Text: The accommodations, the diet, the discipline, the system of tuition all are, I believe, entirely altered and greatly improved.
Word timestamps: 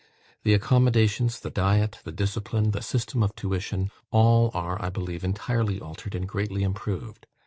The 0.41 0.55
accommodations, 0.55 1.39
the 1.39 1.51
diet, 1.51 1.99
the 2.05 2.11
discipline, 2.11 2.71
the 2.71 2.81
system 2.81 3.21
of 3.21 3.35
tuition 3.35 3.91
all 4.09 4.49
are, 4.55 4.81
I 4.81 4.89
believe, 4.89 5.23
entirely 5.23 5.79
altered 5.79 6.15
and 6.15 6.27
greatly 6.27 6.63
improved. 6.63 7.27